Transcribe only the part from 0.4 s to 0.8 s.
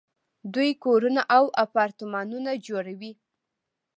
دوی